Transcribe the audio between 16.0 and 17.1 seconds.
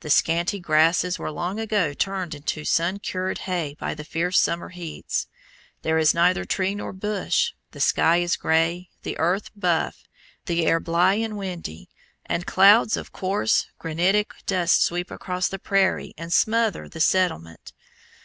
and smother the